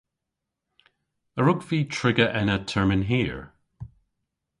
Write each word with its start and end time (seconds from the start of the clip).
A 1.39 1.41
wrug 1.41 1.59
vy 1.69 1.79
triga 1.95 2.27
ena 2.39 2.57
termyn 2.69 3.03
hir? 3.09 3.37